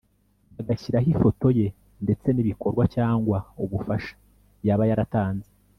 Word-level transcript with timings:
bagashyiraho 0.55 1.07
ifoto 1.13 1.47
ye 1.59 1.67
ndetse 2.03 2.27
n’ibikorwa 2.31 2.83
cyangwa 2.95 3.37
ubufasha 3.63 4.13
yaba 4.65 4.83
yaratanze 4.89 5.49